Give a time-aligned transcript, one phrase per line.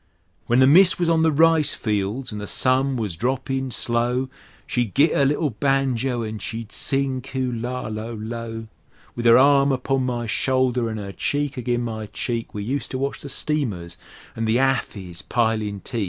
[0.47, 4.29] When the mist was on the rice fields an' the sun was droppin' slow,
[4.65, 8.65] She'd git 'er little banjo an' she'd sing "Kulla lo lo!"
[9.15, 13.21] With 'er arm upon my shoulder an' 'er cheek agin' my cheek We useter watch
[13.21, 13.99] the steamers
[14.35, 15.99] an' the hathis pilin' teak.